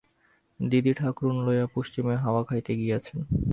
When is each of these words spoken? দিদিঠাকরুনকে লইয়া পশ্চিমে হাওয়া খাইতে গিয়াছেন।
দিদিঠাকরুনকে 0.59 1.43
লইয়া 1.45 1.67
পশ্চিমে 1.75 2.15
হাওয়া 2.23 2.41
খাইতে 2.47 2.71
গিয়াছেন। 2.79 3.19